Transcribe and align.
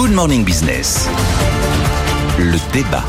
Good 0.00 0.12
Morning 0.12 0.46
Business. 0.46 1.10
Le 2.38 2.56
débat. 2.72 3.04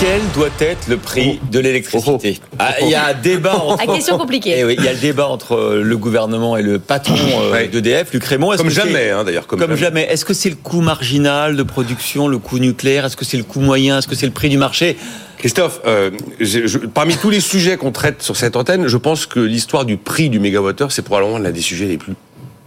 Quel 0.00 0.22
doit 0.32 0.48
être 0.58 0.88
le 0.88 0.96
prix 0.96 1.38
de 1.52 1.58
l'électricité 1.58 2.40
ah, 2.58 2.76
Il 2.80 2.88
y 2.88 2.94
a 2.94 3.08
un 3.08 3.12
débat 3.12 3.56
entre... 3.62 3.92
Question 3.92 4.16
compliquée. 4.16 4.54
Eh 4.56 4.64
oui, 4.64 4.76
il 4.78 4.84
y 4.86 4.88
a 4.88 4.94
le 4.94 4.98
débat 4.98 5.28
entre 5.28 5.54
euh, 5.54 5.82
le 5.82 5.96
gouvernement 5.98 6.56
et 6.56 6.62
le 6.62 6.78
patron 6.78 7.14
euh, 7.52 7.66
d'EDF, 7.66 8.10
Luc 8.14 8.24
Raymond. 8.24 8.56
Comme 8.56 8.70
jamais, 8.70 9.10
hein, 9.10 9.22
d'ailleurs. 9.22 9.46
Comme, 9.46 9.76
jamais. 9.76 10.04
Est-ce 10.04 10.24
que 10.24 10.32
c'est 10.32 10.48
le 10.48 10.56
coût 10.56 10.80
marginal 10.80 11.54
de 11.54 11.62
production, 11.62 12.26
le 12.26 12.38
coût 12.38 12.58
nucléaire? 12.58 13.04
Est-ce 13.04 13.18
que 13.18 13.26
c'est 13.26 13.36
le 13.36 13.44
coût 13.44 13.60
moyen? 13.60 13.98
Est-ce 13.98 14.08
que 14.08 14.14
c'est 14.14 14.24
le 14.24 14.32
prix 14.32 14.48
du 14.48 14.56
marché? 14.56 14.96
Christophe, 15.36 15.82
euh, 15.86 16.10
je, 16.40 16.78
parmi 16.78 17.18
tous 17.18 17.28
les 17.28 17.40
sujets 17.40 17.76
qu'on 17.76 17.92
traite 17.92 18.22
sur 18.22 18.38
cette 18.38 18.56
antenne, 18.56 18.86
je 18.86 18.96
pense 18.96 19.26
que 19.26 19.40
l'histoire 19.40 19.84
du 19.84 19.98
prix 19.98 20.30
du 20.30 20.40
mégawattheure, 20.40 20.90
c'est 20.90 21.02
probablement 21.02 21.36
l'un 21.36 21.50
des 21.50 21.60
sujets 21.60 21.84
les 21.84 21.98
plus 21.98 22.14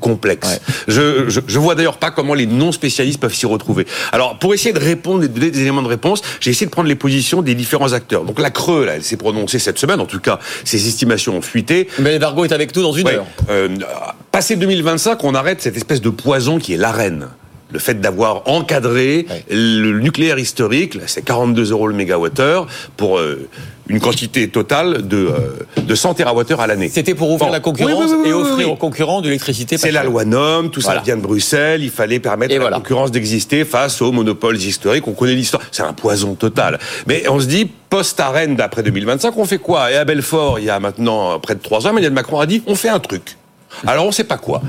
complexe. 0.02 0.60
Je, 0.90 1.30
je, 1.30 1.40
je, 1.48 1.60
vois 1.60 1.76
d'ailleurs 1.76 1.98
pas 1.98 2.12
comment 2.12 2.34
les 2.34 2.46
non-spécialistes 2.46 3.20
peuvent 3.20 3.34
s'y 3.34 3.46
retrouver. 3.46 3.88
Alors, 4.12 4.38
pour 4.40 4.54
essayer 4.54 4.74
de 4.74 4.80
répondre 4.80 5.24
et 5.24 5.30
de 5.30 5.34
donner 5.34 5.52
des 5.52 5.62
éléments 5.62 5.84
de 5.84 5.88
réponse, 5.88 6.22
j'ai 6.42 6.52
essayé 6.52 6.66
de 6.66 6.72
prendre 6.72 6.90
les 6.90 6.96
positions 6.96 7.42
des 7.42 7.56
différents 7.56 7.94
acteurs. 7.94 8.26
Donc 8.26 8.40
la 8.40 8.50
Creux, 8.50 8.86
là, 8.86 8.96
elle 8.96 9.04
s'est 9.04 9.18
prononcée 9.18 9.60
cette 9.60 9.80
semaine, 9.80 10.02
en 10.02 10.06
tout 10.06 10.20
cas, 10.20 10.40
ses 10.66 10.88
estimations 10.88 11.38
ont 11.38 11.42
fuité. 11.42 11.88
Mais 12.00 12.18
Vargo 12.18 12.44
est 12.44 12.52
avec 12.52 12.76
nous 12.76 12.82
dans 12.82 12.92
une 12.92 13.08
heure. 13.08 13.26
Euh, 13.50 13.70
passé 14.32 14.58
2025, 14.58 15.24
on 15.24 15.36
arrête 15.36 15.62
cette 15.62 15.78
espèce 15.78 16.02
de 16.02 16.10
poison 16.10 16.60
qui 16.60 16.74
est 16.74 16.78
l'arène 16.78 17.30
le 17.72 17.80
fait 17.80 18.00
d'avoir 18.02 18.48
encadré 18.48 19.26
le 19.50 20.00
nucléaire 20.00 20.40
historique, 20.40 20.98
c'est 21.08 21.24
42 21.24 21.72
euros 21.72 21.88
le 21.88 21.96
mégawattheure 21.96 22.68
pour 22.98 23.18
euh, 23.20 23.48
une 23.92 24.00
quantité 24.00 24.48
totale 24.48 25.08
de, 25.08 25.18
euh, 25.18 25.82
de 25.82 25.96
100 25.96 26.16
TWh 26.16 26.60
à 26.60 26.68
l'année. 26.68 26.90
C'était 26.90 27.14
pour 27.14 27.30
ouvrir 27.30 27.52
la 27.52 27.60
concurrence 27.60 28.12
et 28.26 28.34
offrir 28.34 28.72
aux 28.72 28.76
concurrents 28.76 29.22
de 29.22 29.28
l'électricité. 29.28 29.78
C'est 29.78 29.92
la 29.92 30.04
loi 30.04 30.26
NOM, 30.26 30.72
tout 30.72 30.82
ça 30.82 31.02
vient 31.04 31.18
de 31.18 31.22
Bruxelles. 31.22 31.84
Il 31.84 31.92
fallait 31.92 32.20
permettre 32.20 32.56
à 32.56 32.70
la 32.70 32.78
concurrence 32.78 33.12
d'exister 33.12 33.66
face 33.66 34.02
aux 34.02 34.12
monopoles 34.12 34.58
historiques. 34.58 35.08
On 35.08 35.14
connaît 35.14 35.36
l'histoire. 35.36 35.62
C'est 35.72 35.84
un 35.84 35.94
poison 35.94 36.36
total. 36.36 36.80
Mais 37.08 37.28
on 37.30 37.40
se 37.40 37.46
dit, 37.46 37.70
post-arène 37.90 38.56
d'après 38.56 38.84
2025, 38.84 39.38
on 39.38 39.46
fait 39.46 39.58
quoi? 39.58 39.92
Et 39.92 39.96
à 39.96 40.06
Belfort, 40.06 40.60
il 40.60 40.66
y 40.66 40.70
a 40.70 40.80
maintenant 40.80 41.38
près 41.40 41.56
de 41.56 41.62
trois 41.62 41.86
ans, 41.86 41.90
Emmanuel 41.92 42.14
Macron 42.14 42.40
a 42.40 42.46
dit, 42.46 42.64
on 42.68 42.76
fait 42.76 42.90
un 42.90 43.00
truc. 43.00 43.38
Alors 43.88 44.06
on 44.06 44.10
ne 44.10 44.14
sait 44.14 44.24
pas 44.24 44.38
quoi. 44.38 44.62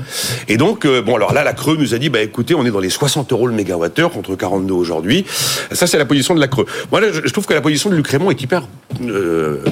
Et 0.47 0.57
donc, 0.57 0.85
euh, 0.85 1.01
bon, 1.01 1.15
alors 1.15 1.33
là, 1.33 1.43
la 1.43 1.53
Creux 1.53 1.77
nous 1.77 1.93
a 1.93 1.97
dit, 1.97 2.09
bah 2.09 2.21
écoutez, 2.21 2.55
on 2.55 2.65
est 2.65 2.71
dans 2.71 2.79
les 2.79 2.89
60 2.89 3.31
euros 3.31 3.47
le 3.47 3.53
mégawattheure 3.53 4.11
contre 4.11 4.35
42 4.35 4.73
aujourd'hui. 4.73 5.25
Ça, 5.71 5.87
c'est 5.87 5.97
la 5.97 6.05
position 6.05 6.35
de 6.35 6.39
la 6.39 6.47
Creux. 6.47 6.65
Moi, 6.91 7.01
je, 7.11 7.31
trouve 7.31 7.45
que 7.45 7.53
la 7.53 7.61
position 7.61 7.89
de 7.89 7.95
Luc 7.95 8.13
est 8.13 8.41
hyper 8.41 8.63
euh, 9.01 9.63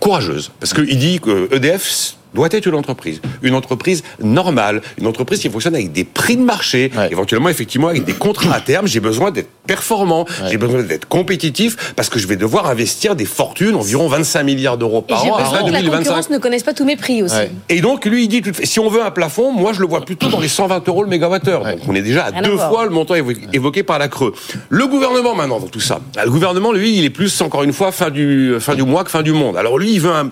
courageuse. 0.00 0.50
Parce 0.60 0.74
qu'il 0.74 0.98
dit 0.98 1.20
que 1.20 1.48
EDF 1.54 2.17
doit 2.34 2.48
être 2.50 2.66
une 2.66 2.74
entreprise, 2.74 3.20
une 3.42 3.54
entreprise 3.54 4.02
normale, 4.22 4.82
une 4.98 5.06
entreprise 5.06 5.40
qui 5.40 5.50
fonctionne 5.50 5.74
avec 5.74 5.92
des 5.92 6.04
prix 6.04 6.36
de 6.36 6.42
marché, 6.42 6.90
éventuellement 7.10 7.48
effectivement 7.48 7.88
avec 7.88 8.04
des 8.04 8.12
contrats 8.12 8.54
à 8.54 8.60
terme. 8.60 8.86
J'ai 8.86 9.00
besoin 9.00 9.30
d'être 9.30 9.48
performant, 9.66 10.26
j'ai 10.50 10.56
besoin 10.56 10.82
d'être 10.82 11.06
compétitif 11.06 11.92
parce 11.94 12.08
que 12.08 12.18
je 12.18 12.26
vais 12.26 12.36
devoir 12.36 12.66
investir 12.68 13.14
des 13.14 13.24
fortunes, 13.24 13.74
environ 13.74 14.08
25 14.08 14.42
milliards 14.42 14.78
d'euros 14.78 15.02
par 15.02 15.24
an 15.24 15.36
à 15.36 15.62
2025. 15.62 15.90
La 15.90 15.98
concurrence 15.98 16.30
ne 16.30 16.38
connaissent 16.38 16.62
pas 16.62 16.74
tous 16.74 16.84
mes 16.84 16.96
prix 16.96 17.22
aussi. 17.22 17.36
Et 17.68 17.80
donc 17.80 18.04
lui 18.04 18.24
il 18.24 18.28
dit 18.28 18.42
si 18.64 18.80
on 18.80 18.88
veut 18.88 19.02
un 19.02 19.10
plafond, 19.10 19.52
moi 19.52 19.72
je 19.72 19.80
le 19.80 19.86
vois 19.86 20.04
plutôt 20.04 20.28
dans 20.28 20.40
les 20.40 20.48
120 20.48 20.86
euros 20.88 21.02
le 21.02 21.08
mégawattheure. 21.08 21.64
Donc 21.64 21.80
on 21.86 21.94
est 21.94 22.02
déjà 22.02 22.26
à 22.26 22.42
deux 22.42 22.56
fois 22.56 22.84
le 22.84 22.90
montant 22.90 23.14
évoqué 23.14 23.82
par 23.82 23.98
la 23.98 24.08
Creux. 24.08 24.34
Le 24.68 24.86
gouvernement 24.86 25.34
maintenant 25.34 25.60
dans 25.60 25.68
tout 25.68 25.80
ça, 25.80 26.00
le 26.22 26.30
gouvernement 26.30 26.72
lui 26.72 26.98
il 26.98 27.04
est 27.04 27.10
plus 27.10 27.40
encore 27.40 27.62
une 27.62 27.72
fois 27.72 27.92
fin 27.92 28.10
du 28.10 28.54
fin 28.60 28.74
du 28.74 28.82
mois 28.82 29.04
que 29.04 29.10
fin 29.10 29.22
du 29.22 29.32
monde. 29.32 29.56
Alors 29.56 29.78
lui 29.78 29.92
il 29.92 30.00
veut 30.00 30.12
un 30.12 30.30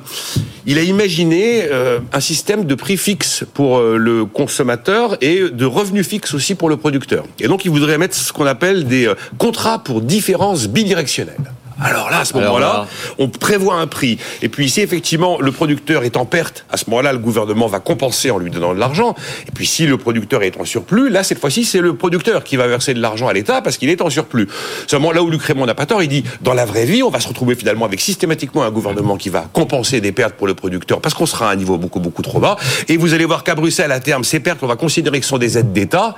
il 0.67 0.78
a 0.78 0.83
imaginé 0.83 1.64
euh, 1.70 1.86
un 2.12 2.20
système 2.20 2.65
de 2.65 2.75
prix 2.75 2.97
fixe 2.97 3.45
pour 3.55 3.79
euh, 3.79 3.97
le 3.97 4.25
consommateur 4.25 5.17
et 5.20 5.51
de 5.51 5.65
revenus 5.65 6.06
fixes 6.06 6.34
aussi 6.34 6.55
pour 6.55 6.69
le 6.69 6.77
producteur. 6.77 7.25
Et 7.41 7.48
donc, 7.48 7.65
il 7.65 7.70
voudrait 7.70 7.98
mettre 7.98 8.15
ce 8.15 8.33
qu'on 8.33 8.47
appelle 8.47 8.87
des 8.87 9.06
euh, 9.06 9.15
contrats 9.39 9.79
pour 9.79 10.01
différence 10.01 10.69
bidirectionnelle. 10.69 11.36
Alors 11.81 12.11
là, 12.11 12.20
à 12.20 12.25
ce 12.25 12.35
moment-là, 12.35 12.87
on 13.19 13.29
prévoit 13.29 13.75
un 13.75 13.87
prix. 13.87 14.19
Et 14.42 14.48
puis 14.48 14.70
si 14.70 14.81
effectivement 14.81 15.39
le 15.41 15.53
producteur 15.53 16.05
est 16.05 16.17
en 16.17 16.25
perte, 16.25 16.64
à 16.70 16.77
ce 16.77 16.89
moment-là, 16.89 17.13
le 17.13 17.19
gouvernement 17.19 17.67
va 17.67 17.81
compenser 17.81 18.31
en 18.31 18.39
lui 18.39 18.51
donnant 18.51 18.75
de 18.75 18.81
l'argent. 18.81 19.14
Et 19.47 19.53
puis 19.53 19.67
si 19.67 19.87
le 19.87 19.98
producteur 19.98 20.42
est 20.42 20.59
en 20.59 20.64
surplus, 20.64 21.11
là, 21.11 21.23
cette 21.23 21.39
fois-ci, 21.39 21.64
c'est 21.64 21.81
le 21.81 21.95
producteur 21.95 22.45
qui 22.45 22.57
va 22.57 22.67
verser 22.67 22.95
de 22.95 23.01
l'argent 23.01 23.29
à 23.29 23.33
l'État 23.33 23.61
parce 23.61 23.77
qu'il 23.77 23.91
est 23.91 24.01
en 24.01 24.11
surplus. 24.11 24.48
Seulement 24.87 25.13
là 25.13 25.23
où 25.23 25.31
Luc 25.31 25.42
Raymond 25.42 25.67
n'a 25.67 25.75
pas 25.75 25.87
tort, 25.87 26.03
il 26.03 26.09
dit, 26.09 26.25
dans 26.41 26.55
la 26.55 26.64
vraie 26.64 26.87
vie, 26.87 27.03
on 27.03 27.11
va 27.11 27.20
se 27.20 27.29
retrouver 27.29 27.55
finalement 27.55 27.85
avec 27.85 28.01
systématiquement 28.01 28.63
un 28.63 28.70
gouvernement 28.70 29.17
qui 29.17 29.29
va 29.29 29.47
compenser 29.53 30.01
des 30.01 30.13
pertes 30.13 30.35
pour 30.35 30.47
le 30.47 30.55
producteur 30.55 31.01
parce 31.01 31.14
qu'on 31.14 31.27
sera 31.27 31.51
à 31.51 31.53
un 31.53 31.57
niveau 31.57 31.77
beaucoup, 31.77 32.01
beaucoup 32.01 32.23
trop 32.23 32.41
bas. 32.41 32.57
Et 32.89 32.97
vous 32.97 33.13
allez 33.13 33.27
voir 33.27 33.45
qu'à 33.45 33.55
Bruxelles, 33.55 33.93
à 33.93 34.01
terme, 34.01 34.25
ces 34.25 34.41
pertes, 34.41 34.63
on 34.63 34.67
va 34.67 34.77
considérer 34.77 35.19
que 35.19 35.25
ce 35.25 35.31
sont 35.31 35.39
des 35.39 35.58
aides 35.58 35.73
d'État 35.73 36.17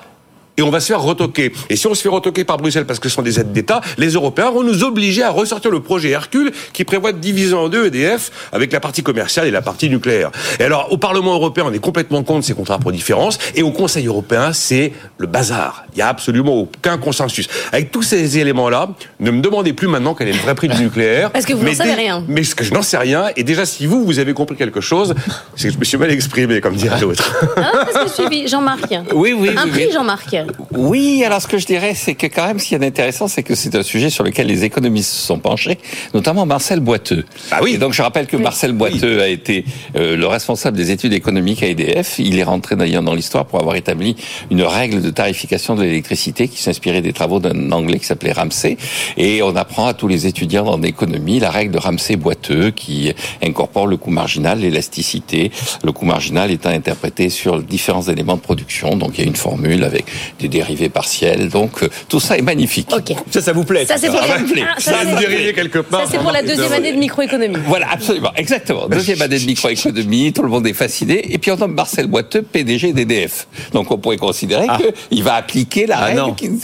et 0.58 0.62
on 0.62 0.70
va 0.70 0.80
se 0.80 0.88
faire 0.88 1.00
retoquer. 1.00 1.52
Et 1.70 1.76
si 1.76 1.86
on 1.86 1.94
se 1.94 2.02
fait 2.02 2.08
retoquer 2.08 2.44
par 2.44 2.58
Bruxelles 2.58 2.84
parce 2.84 2.98
que 2.98 3.08
ce 3.08 3.14
sont 3.14 3.22
des 3.22 3.40
aides 3.40 3.52
d'État, 3.52 3.80
les 3.96 4.10
Européens 4.10 4.50
vont 4.50 4.62
nous 4.62 4.84
obliger 4.84 5.22
à 5.22 5.30
ressortir 5.30 5.70
le 5.70 5.80
projet 5.80 6.10
Hercule 6.10 6.52
qui 6.72 6.84
prévoit 6.84 7.12
de 7.12 7.18
diviser 7.18 7.54
en 7.54 7.68
deux 7.68 7.86
EDF 7.86 8.30
avec 8.52 8.72
la 8.72 8.80
partie 8.80 9.02
commerciale 9.02 9.46
et 9.46 9.50
la 9.50 9.62
partie 9.62 9.88
nucléaire. 9.88 10.30
Et 10.58 10.64
alors, 10.64 10.92
au 10.92 10.98
Parlement 10.98 11.34
européen, 11.34 11.64
on 11.66 11.72
est 11.72 11.78
complètement 11.78 12.22
contre 12.24 12.44
ces 12.44 12.54
contrats 12.54 12.78
pour 12.78 12.92
différence. 12.92 13.38
Et 13.54 13.62
au 13.62 13.70
Conseil 13.70 14.06
européen, 14.06 14.52
c'est 14.52 14.92
le 15.16 15.26
bazar. 15.26 15.84
Il 15.98 16.02
n'y 16.02 16.04
a 16.04 16.10
absolument 16.10 16.54
aucun 16.54 16.96
consensus. 16.96 17.48
Avec 17.72 17.90
tous 17.90 18.04
ces 18.04 18.38
éléments-là, 18.38 18.90
ne 19.18 19.32
me 19.32 19.40
demandez 19.40 19.72
plus 19.72 19.88
maintenant 19.88 20.14
quel 20.14 20.28
est 20.28 20.32
le 20.32 20.38
vrai 20.38 20.54
prix 20.54 20.68
du 20.68 20.80
nucléaire. 20.80 21.32
Parce 21.32 21.44
que 21.44 21.54
vous 21.54 21.64
n'en 21.64 21.74
savez 21.74 21.94
rien. 21.94 22.22
Mais 22.28 22.44
ce 22.44 22.54
que 22.54 22.62
je 22.62 22.72
n'en 22.72 22.82
sais 22.82 22.98
rien. 22.98 23.30
Et 23.34 23.42
déjà, 23.42 23.66
si 23.66 23.84
vous, 23.84 24.04
vous 24.04 24.20
avez 24.20 24.32
compris 24.32 24.54
quelque 24.54 24.80
chose, 24.80 25.16
c'est 25.56 25.66
que 25.66 25.74
je 25.74 25.78
me 25.80 25.82
suis 25.82 25.98
mal 25.98 26.12
exprimé, 26.12 26.60
comme 26.60 26.76
dirait 26.76 27.00
l'autre. 27.00 27.34
Ah, 27.56 27.72
parce 27.92 28.12
que 28.12 28.22
je 28.22 28.28
suis 28.28 28.46
Jean-Marc. 28.46 28.94
Oui, 29.12 29.34
oui. 29.36 29.50
Un 29.56 29.66
prix, 29.66 29.90
Jean-Marc. 29.90 30.36
Oui, 30.70 31.24
alors 31.24 31.42
ce 31.42 31.48
que 31.48 31.58
je 31.58 31.66
dirais, 31.66 31.94
c'est 31.96 32.14
que 32.14 32.28
quand 32.28 32.46
même, 32.46 32.60
ce 32.60 32.68
qui 32.68 32.76
est 32.76 32.84
intéressant, 32.84 33.26
c'est 33.26 33.42
que 33.42 33.56
c'est 33.56 33.74
un 33.74 33.82
sujet 33.82 34.08
sur 34.08 34.22
lequel 34.22 34.46
les 34.46 34.62
économistes 34.62 35.10
se 35.10 35.26
sont 35.26 35.40
penchés, 35.40 35.78
notamment 36.14 36.46
Marcel 36.46 36.78
Boiteux. 36.78 37.24
Ah 37.50 37.58
oui. 37.60 37.74
Et 37.74 37.78
donc 37.78 37.92
je 37.92 38.02
rappelle 38.02 38.28
que 38.28 38.36
Marcel 38.36 38.72
Boiteux 38.72 39.20
a 39.20 39.26
été 39.26 39.64
euh, 39.96 40.16
le 40.16 40.26
responsable 40.28 40.76
des 40.76 40.92
études 40.92 41.12
économiques 41.12 41.64
à 41.64 41.66
EDF. 41.66 42.20
Il 42.20 42.38
est 42.38 42.44
rentré 42.44 42.76
d'ailleurs 42.76 43.02
dans 43.02 43.14
l'histoire 43.14 43.46
pour 43.46 43.58
avoir 43.58 43.74
établi 43.74 44.14
une 44.52 44.62
règle 44.62 45.02
de 45.02 45.10
tarification 45.10 45.74
de 45.74 45.87
l'électricité 45.88 46.48
qui 46.48 46.62
s'inspirait 46.62 47.02
des 47.02 47.12
travaux 47.12 47.40
d'un 47.40 47.72
Anglais 47.72 47.98
qui 47.98 48.06
s'appelait 48.06 48.32
Ramsey. 48.32 48.76
Et 49.16 49.42
on 49.42 49.54
apprend 49.56 49.86
à 49.86 49.94
tous 49.94 50.08
les 50.08 50.26
étudiants 50.26 50.66
en 50.66 50.82
économie 50.82 51.40
la 51.40 51.50
règle 51.50 51.72
de 51.72 51.78
Ramsey-Boiteux 51.78 52.70
qui 52.70 53.12
incorpore 53.42 53.86
le 53.86 53.96
coût 53.96 54.10
marginal, 54.10 54.60
l'élasticité. 54.60 55.50
Le 55.84 55.92
coût 55.92 56.06
marginal 56.06 56.50
étant 56.50 56.70
interprété 56.70 57.28
sur 57.28 57.62
différents 57.62 58.02
éléments 58.02 58.36
de 58.36 58.40
production. 58.40 58.96
Donc 58.96 59.12
il 59.14 59.22
y 59.22 59.24
a 59.24 59.26
une 59.26 59.36
formule 59.36 59.84
avec 59.84 60.06
des 60.38 60.48
dérivés 60.48 60.88
partiel. 60.88 61.48
Donc 61.48 61.82
euh, 61.82 61.88
tout 62.08 62.20
ça 62.20 62.36
est 62.38 62.42
magnifique. 62.42 62.88
Ça, 63.30 63.40
ça 63.40 63.52
vous 63.52 63.64
plaît 63.64 63.86
Ça, 63.86 63.96
c'est 63.98 64.08
pour, 64.08 64.20
ça, 64.20 64.38
me 64.38 65.52
quelque 65.52 65.78
part. 65.78 66.02
Ça, 66.02 66.08
c'est 66.12 66.18
pour 66.18 66.32
la 66.32 66.42
deuxième 66.42 66.72
année 66.72 66.92
de 66.92 66.98
microéconomie. 66.98 67.56
Voilà, 67.66 67.90
absolument, 67.90 68.32
exactement. 68.36 68.88
Deuxième 68.88 69.22
année 69.22 69.38
de 69.38 69.46
microéconomie, 69.46 70.32
tout 70.32 70.42
le 70.42 70.48
monde 70.48 70.66
est 70.66 70.72
fasciné. 70.72 71.32
Et 71.32 71.38
puis 71.38 71.50
on 71.50 71.56
nomme 71.56 71.74
Marcel 71.74 72.06
Boiteux, 72.06 72.42
PDG 72.42 72.92
d'EDF. 72.92 73.46
Donc 73.72 73.90
on 73.90 73.98
pourrait 73.98 74.16
considérer 74.16 74.66
ah. 74.68 74.78
qu'il 75.10 75.22
va 75.22 75.34
appliquer 75.34 75.77
la 75.86 75.98
ah, 75.98 76.06
règle. 76.06 76.58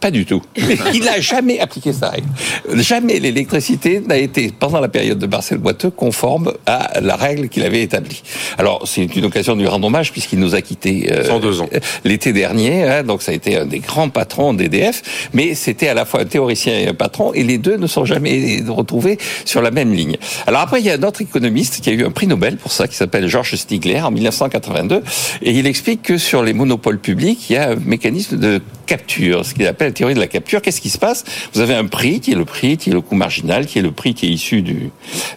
Pas 0.00 0.10
du 0.10 0.24
tout. 0.24 0.42
Il 0.94 1.04
n'a 1.04 1.20
jamais 1.20 1.60
appliqué 1.60 1.92
sa 1.92 2.08
règle. 2.08 2.26
Jamais 2.74 3.18
l'électricité 3.18 4.00
n'a 4.00 4.16
été, 4.16 4.50
pendant 4.58 4.80
la 4.80 4.88
période 4.88 5.18
de 5.18 5.26
Marcel 5.26 5.58
Boiteux, 5.58 5.90
conforme 5.90 6.52
à 6.66 7.00
la 7.00 7.16
règle 7.16 7.48
qu'il 7.48 7.64
avait 7.64 7.82
établie. 7.82 8.22
Alors, 8.56 8.86
c'est 8.86 9.04
une 9.14 9.26
occasion 9.26 9.56
de 9.56 9.60
lui 9.60 9.68
rendre 9.68 9.86
hommage 9.86 10.12
puisqu'il 10.12 10.38
nous 10.38 10.54
a 10.54 10.62
quittés 10.62 11.10
euh, 11.12 11.30
ans. 11.30 11.68
l'été 12.04 12.32
dernier. 12.32 12.84
Hein, 12.84 13.02
donc, 13.02 13.20
ça 13.20 13.32
a 13.32 13.34
été 13.34 13.58
un 13.58 13.66
des 13.66 13.80
grands 13.80 14.08
patrons 14.08 14.54
d'EDF. 14.54 15.30
Mais 15.34 15.54
c'était 15.54 15.88
à 15.88 15.94
la 15.94 16.06
fois 16.06 16.20
un 16.20 16.24
théoricien 16.24 16.78
et 16.78 16.88
un 16.88 16.94
patron. 16.94 17.34
Et 17.34 17.42
les 17.42 17.58
deux 17.58 17.76
ne 17.76 17.86
sont 17.86 18.06
jamais 18.06 18.62
retrouvés 18.66 19.18
sur 19.44 19.60
la 19.60 19.70
même 19.70 19.92
ligne. 19.92 20.16
Alors 20.46 20.62
après, 20.62 20.80
il 20.80 20.86
y 20.86 20.90
a 20.90 20.94
un 20.94 21.02
autre 21.02 21.20
économiste 21.20 21.80
qui 21.82 21.90
a 21.90 21.92
eu 21.92 22.04
un 22.04 22.10
prix 22.10 22.26
Nobel 22.26 22.56
pour 22.56 22.72
ça, 22.72 22.88
qui 22.88 22.96
s'appelle 22.96 23.28
Georges 23.28 23.54
Stigler 23.54 24.00
en 24.00 24.10
1982. 24.10 25.02
Et 25.42 25.50
il 25.52 25.66
explique 25.66 26.02
que 26.02 26.16
sur 26.16 26.42
les 26.42 26.52
monopoles 26.52 26.98
publics, 26.98 27.50
il 27.50 27.54
y 27.54 27.56
a 27.56 27.70
un 27.70 27.76
mécanisme 27.76 28.38
de 28.38 28.62
capture, 28.90 29.46
ce 29.46 29.54
qu'il 29.54 29.68
appelle 29.68 29.88
la 29.88 29.94
théorie 29.94 30.14
de 30.14 30.20
la 30.20 30.26
capture. 30.26 30.60
Qu'est-ce 30.60 30.80
qui 30.80 30.90
se 30.90 30.98
passe? 30.98 31.24
Vous 31.52 31.60
avez 31.60 31.74
un 31.74 31.86
prix 31.86 32.18
qui 32.18 32.32
est 32.32 32.34
le 32.34 32.44
prix, 32.44 32.76
qui 32.76 32.90
est 32.90 32.92
le 32.92 33.00
coût 33.00 33.14
marginal, 33.14 33.66
qui 33.66 33.78
est 33.78 33.82
le 33.82 33.92
prix 33.92 34.14
qui 34.14 34.26
est 34.26 34.30
issu 34.30 34.62
du, 34.62 34.90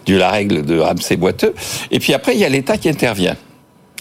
de 0.06 0.16
la 0.16 0.28
règle 0.28 0.64
de 0.64 0.76
Ramsey 0.80 1.16
Boiteux. 1.16 1.54
Et 1.92 2.00
puis 2.00 2.14
après, 2.14 2.34
il 2.34 2.40
y 2.40 2.44
a 2.44 2.48
l'État 2.48 2.78
qui 2.78 2.88
intervient. 2.88 3.36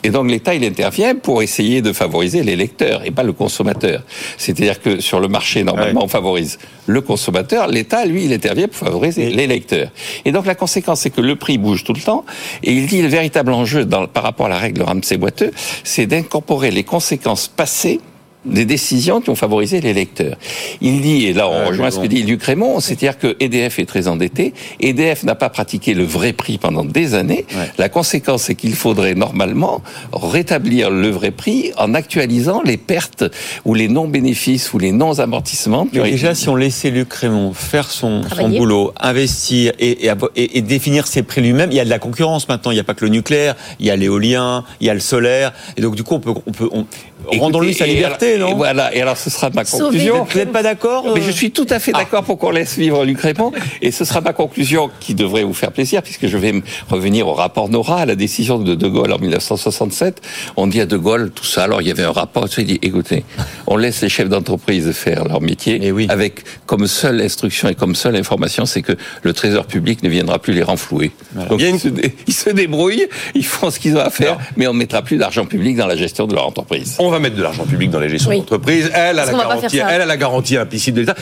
Et 0.05 0.09
donc 0.09 0.29
l'État, 0.29 0.55
il 0.55 0.65
intervient 0.65 1.13
pour 1.15 1.43
essayer 1.43 1.83
de 1.83 1.93
favoriser 1.93 2.41
les 2.41 2.55
lecteurs 2.55 3.05
et 3.05 3.11
pas 3.11 3.21
le 3.21 3.31
consommateur. 3.31 4.01
C'est-à-dire 4.37 4.81
que 4.81 4.99
sur 4.99 5.19
le 5.19 5.27
marché, 5.27 5.63
normalement, 5.63 6.03
on 6.03 6.07
favorise 6.09 6.57
le 6.87 7.01
consommateur. 7.01 7.67
L'État, 7.67 8.05
lui, 8.05 8.25
il 8.25 8.33
intervient 8.33 8.67
pour 8.67 8.87
favoriser 8.87 9.29
les 9.29 9.45
lecteurs. 9.45 9.91
Et 10.25 10.31
donc 10.31 10.45
la 10.47 10.55
conséquence, 10.55 11.01
c'est 11.01 11.09
que 11.11 11.21
le 11.21 11.35
prix 11.35 11.59
bouge 11.59 11.83
tout 11.83 11.93
le 11.93 12.01
temps. 12.01 12.25
Et 12.63 12.73
il 12.73 12.87
dit 12.87 13.03
le 13.03 13.07
véritable 13.07 13.53
enjeu 13.53 13.85
dans, 13.85 14.07
par 14.07 14.23
rapport 14.23 14.47
à 14.47 14.49
la 14.49 14.57
règle 14.57 14.81
Ramsey-Boiteux, 14.81 15.51
c'est 15.83 16.07
d'incorporer 16.07 16.71
les 16.71 16.83
conséquences 16.83 17.47
passées 17.47 18.01
des 18.45 18.65
décisions 18.65 19.21
qui 19.21 19.29
ont 19.29 19.35
favorisé 19.35 19.79
les 19.81 19.93
lecteurs. 19.93 20.35
Il 20.81 21.01
dit, 21.01 21.25
et 21.27 21.33
là 21.33 21.47
on 21.49 21.53
Ouais, 21.59 21.65
rejoint 21.69 21.91
ce 21.91 21.97
bon. 21.97 22.03
que 22.03 22.07
dit 22.07 22.23
Luc 22.23 22.43
Raymond, 22.43 22.79
c'est-à-dire 22.79 23.17
que 23.17 23.35
EDF 23.39 23.79
est 23.79 23.85
très 23.85 24.07
endetté, 24.07 24.53
EDF 24.81 25.23
n'a 25.23 25.35
pas 25.35 25.49
pratiqué 25.49 25.93
le 25.93 26.03
vrai 26.03 26.33
prix 26.33 26.57
pendant 26.57 26.83
des 26.83 27.13
années. 27.15 27.45
Ouais. 27.55 27.71
La 27.77 27.89
conséquence, 27.89 28.43
c'est 28.43 28.55
qu'il 28.55 28.73
faudrait 28.75 29.15
normalement 29.15 29.81
rétablir 30.11 30.89
le 30.89 31.09
vrai 31.09 31.31
prix 31.31 31.71
en 31.77 31.93
actualisant 31.93 32.61
les 32.63 32.77
pertes 32.77 33.23
ou 33.65 33.73
les 33.73 33.87
non-bénéfices 33.87 34.73
ou 34.73 34.79
les 34.79 34.91
non-amortissements. 34.91 35.87
déjà, 35.91 36.31
été- 36.31 36.35
si 36.35 36.49
on 36.49 36.55
laissait 36.55 36.89
Luc 36.91 37.13
Raymond 37.13 37.53
faire 37.53 37.89
son, 37.89 38.23
son 38.35 38.49
boulot, 38.49 38.93
investir 38.99 39.71
et, 39.79 40.07
et- 40.35 40.57
et 40.57 40.61
définir 40.61 41.07
ses 41.07 41.23
prix 41.23 41.41
lui-même, 41.41 41.71
il 41.71 41.75
y 41.77 41.79
a 41.79 41.85
de 41.85 41.89
la 41.89 41.99
concurrence 41.99 42.47
maintenant. 42.49 42.71
Il 42.71 42.75
n'y 42.75 42.79
a 42.79 42.83
pas 42.83 42.93
que 42.93 43.05
le 43.05 43.11
nucléaire, 43.11 43.55
il 43.79 43.85
y 43.85 43.89
a 43.91 43.95
l'éolien, 43.95 44.63
il 44.81 44.87
y 44.87 44.89
a 44.89 44.93
le 44.93 44.99
solaire. 44.99 45.53
Et 45.77 45.81
donc, 45.81 45.95
du 45.95 46.03
coup, 46.03 46.15
on 46.15 46.19
peut, 46.19 46.33
on 46.45 46.51
peut, 46.51 46.69
on, 46.71 46.85
rendons-lui 47.27 47.73
sa 47.73 47.85
liberté, 47.85 48.37
non 48.37 48.49
et 48.51 48.55
Voilà, 48.55 48.93
et 48.95 49.01
alors 49.01 49.17
ce 49.17 49.29
sera 49.29 49.49
ma 49.51 49.63
conclusion. 49.65 50.25
Vous 50.29 50.37
n'êtes 50.37 50.51
pas 50.51 50.63
d'accord 50.63 51.03
Mais 51.13 51.21
euh 51.21 51.23
je 51.25 51.31
suis 51.31 51.51
tout 51.51 51.67
à 51.69 51.79
fait 51.79 51.91
d'accord 51.91 52.23
pour 52.23 52.37
qu'on 52.37 52.51
laisse 52.51 52.77
vivre 52.77 53.03
Luc 53.05 53.19
Raymond. 53.21 53.51
Et 53.81 53.91
ce 53.91 54.05
sera 54.05 54.21
ma 54.21 54.33
conclusion 54.33 54.89
qui 54.99 55.15
devrait 55.15 55.43
vous 55.43 55.53
faire 55.53 55.71
plaisir, 55.71 56.01
puisque 56.03 56.27
je 56.27 56.37
vais 56.37 56.53
revenir 56.89 57.27
au 57.27 57.33
rapport 57.33 57.69
Nora, 57.69 57.97
à 58.01 58.05
la 58.05 58.15
décision 58.15 58.57
de 58.59 58.75
De 58.75 58.87
Gaulle 58.87 59.11
en 59.11 59.19
1967. 59.19 60.21
On 60.57 60.67
dit 60.67 60.81
à 60.81 60.85
De 60.85 60.97
Gaulle, 60.97 61.31
tout 61.33 61.45
ça, 61.45 61.63
alors 61.63 61.81
il 61.81 61.87
y 61.87 61.91
avait 61.91 62.03
un 62.03 62.11
rapport, 62.11 62.47
il 62.57 62.65
dit, 62.65 62.79
écoutez, 62.81 63.23
on 63.67 63.77
laisse 63.77 64.01
les 64.01 64.09
chefs 64.09 64.29
d'entreprise 64.29 64.91
faire 64.91 65.25
leur 65.25 65.41
métier, 65.41 65.79
Eh 65.81 65.91
oui. 65.91 66.07
avec 66.09 66.41
comme 66.65 66.87
seule 66.87 67.21
instruction 67.21 67.69
et 67.69 67.75
comme 67.75 67.95
seule 67.95 68.15
information, 68.15 68.65
c'est 68.65 68.81
que 68.81 68.93
le 69.21 69.33
trésor 69.33 69.65
public 69.65 70.03
ne 70.03 70.09
viendra 70.09 70.39
plus 70.39 70.53
les 70.53 70.63
renflouer. 70.63 71.11
Donc 71.49 71.61
une- 71.61 71.75
ils, 71.75 71.79
se 71.79 71.87
dé- 71.87 72.13
ils 72.27 72.33
se 72.33 72.49
débrouillent, 72.49 73.07
ils 73.35 73.45
font 73.45 73.69
ce 73.71 73.79
qu'ils 73.79 73.95
ont 73.97 74.01
à 74.01 74.09
faire, 74.09 74.37
mais 74.57 74.67
on 74.67 74.73
ne 74.73 74.79
mettra 74.79 75.01
plus 75.01 75.17
d'argent 75.17 75.45
public 75.45 75.77
dans 75.77 75.87
la 75.87 75.95
gestion 75.95 76.27
de 76.27 76.33
leur 76.35 76.47
entreprise. 76.47 76.95
On 76.99 77.09
va 77.13 77.19
mettre 77.19 77.35
de 77.35 77.41
l'argent 77.43 77.65
public 77.65 77.89
dans 77.89 77.99
les 77.99 78.09
gestions 78.09 78.29
Oui. 78.29 78.39
d'entreprise. 78.39 78.91
Elle 78.93 79.17
a 79.19 79.25
la 79.25 79.31
garantie, 79.31 79.77
elle 79.77 80.01
a 80.01 80.05
la 80.05 80.17
garantie 80.17 80.57
implicite 80.57 80.95
de 80.95 81.01
l'État. 81.01 81.15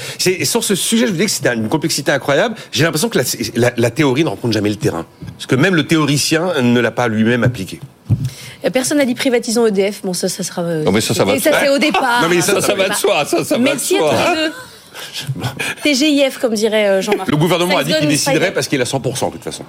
Sur 0.44 0.64
ce 0.64 0.76
sujet, 0.76 1.06
je 1.08 1.12
vous 1.12 1.18
dis 1.18 1.26
que 1.26 1.32
c'est 1.32 1.48
une 1.54 1.70
complexité 1.70 2.12
incroyable. 2.12 2.56
J'ai 2.72 2.84
l'impression 2.84 3.10
que 3.10 3.18
la, 3.18 3.24
la- 3.56 3.74
la 3.78 3.90
théorie 3.92 4.24
ne 4.24 4.30
rencontre 4.30 4.54
jamais 4.54 4.70
le 4.70 4.76
terrain, 4.78 5.06
parce 5.36 5.46
que 5.46 5.56
même 5.56 5.76
le 5.76 5.86
théoricien 5.86 6.62
ne 6.62 6.80
l'a 6.80 6.92
pas 6.92 7.08
lui-même 7.08 7.44
appliqué. 7.44 7.80
Euh, 8.66 8.70
Personne 8.70 8.98
n'a 8.98 9.06
dit 9.06 9.16
privatisons 9.16 9.66
EDF. 9.68 10.02
Bon, 10.04 10.14
ça, 10.14 10.28
ça 10.30 10.44
sera. 10.44 10.62
euh, 10.64 10.84
Non, 10.84 10.92
mais 10.92 11.02
ça, 11.02 11.14
ça 11.14 11.24
va 11.26 11.36
et 11.36 11.40
ça, 11.40 11.52
c'est 11.60 11.70
au 11.70 11.78
départ. 11.78 12.22
Non, 12.22 12.28
mais 12.30 12.42
ça, 12.42 12.54
Ça, 12.54 12.62
ça 12.62 12.76
va 12.76 12.90
de 12.90 12.94
soi, 12.94 13.26
ça, 13.26 13.44
ça 13.44 13.58
va 13.58 13.74
de 13.76 13.80
soi. 13.80 14.14
TGIF, 15.84 16.38
comme 16.42 16.54
dirait 16.54 16.88
euh, 16.88 17.02
Jean-Marc. 17.02 17.30
Le 17.30 17.38
gouvernement 17.38 17.78
a 17.78 17.84
dit 17.84 17.94
qu'il 17.94 18.08
déciderait 18.08 18.54
parce 18.54 18.68
qu'il 18.68 18.82
a 18.82 18.86
100% 18.86 19.28
de 19.28 19.32
toute 19.34 19.44
façon. 19.44 19.64